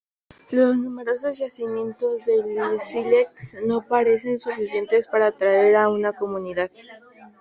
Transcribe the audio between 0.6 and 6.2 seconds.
numerosos yacimientos de sílex no parecen suficientes para atraer a una